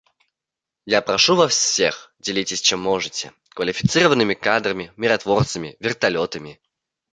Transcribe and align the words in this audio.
Я 0.87 1.03
прошу 1.03 1.35
вас 1.35 1.51
всех: 1.53 2.11
делитесь, 2.17 2.61
чем 2.61 2.79
можете,— 2.79 3.33
квалифицированными 3.53 4.33
кадрами, 4.33 4.91
миротворцами, 4.97 5.75
вертолетами. 5.79 6.59